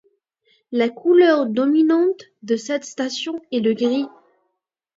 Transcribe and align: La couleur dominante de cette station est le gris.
La 0.71 0.89
couleur 0.89 1.45
dominante 1.45 2.23
de 2.41 2.55
cette 2.55 2.85
station 2.85 3.39
est 3.51 3.59
le 3.59 3.73
gris. 3.75 4.05